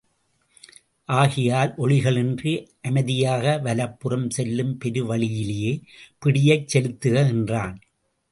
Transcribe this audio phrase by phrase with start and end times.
[1.09, 2.53] ஆகையால் ஒலிகளின்றி
[2.81, 5.67] அமைதியாக வலப் புறம் செல்லும் பெருவழியிலே
[6.19, 7.77] பிடியைச் செலுத்துக என்றான்.